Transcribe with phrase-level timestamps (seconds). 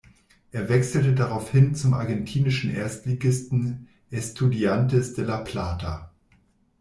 [0.51, 6.09] Er wechselte daraufhin zum argentinischen Erstligisten Estudiantes de La Plata.